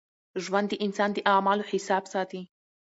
ژوند 0.43 0.67
د 0.69 0.73
انسان 0.85 1.09
د 1.13 1.17
اعمالو 1.33 1.69
حساب 1.71 2.03
ساتي. 2.13 2.41